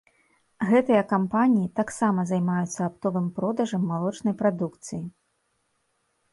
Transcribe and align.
Гэтыя 0.69 1.03
кампаніі 1.11 1.69
таксама 1.81 2.25
займаюцца 2.31 2.81
аптовым 2.89 3.29
продажам 3.37 3.87
малочнай 3.93 4.33
прадукцыі. 4.43 5.01